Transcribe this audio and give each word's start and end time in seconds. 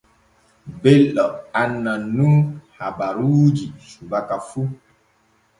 Belɗo 0.81 1.25
anŋan 1.61 2.01
nun 2.15 2.35
habaruuji 2.77 3.65
subaka 3.89 4.35
fu. 4.47 4.61